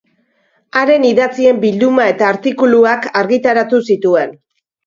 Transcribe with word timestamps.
Haren 0.79 1.05
idatzien 1.09 1.59
bilduma 1.65 2.07
eta 2.13 2.31
artikuluak 2.37 3.09
argitaratu 3.23 3.83
zituen. 3.93 4.39